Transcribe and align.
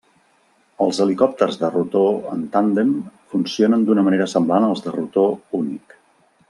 Els 0.85 1.01
helicòpters 1.03 1.59
de 1.63 1.69
rotor 1.75 2.33
en 2.37 2.41
tàndem 2.57 2.97
funcionen 3.35 3.87
d'una 3.91 4.09
manera 4.09 4.31
semblant 4.35 4.67
als 4.71 4.87
de 4.87 4.99
rotor 5.01 5.61
únic. 5.63 6.01